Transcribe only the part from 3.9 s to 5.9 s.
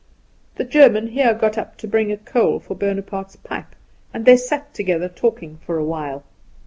and they sat together talking for a